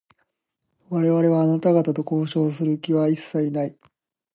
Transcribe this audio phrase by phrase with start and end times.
[0.89, 3.79] 我々は、あなた方と交渉をする気は一切ない。